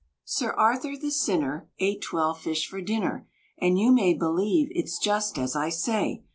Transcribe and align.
Sir 0.25 0.53
Arthur, 0.53 0.97
the 0.97 1.11
sinner, 1.11 1.69
Ate 1.77 2.01
twelve 2.01 2.39
fish 2.41 2.67
for 2.67 2.81
dinner, 2.81 3.27
And 3.59 3.77
you 3.77 3.91
may 3.91 4.15
believe 4.15 4.69
it's 4.71 4.97
just 4.97 5.37
as 5.37 5.55
I 5.55 5.69
say! 5.69 6.23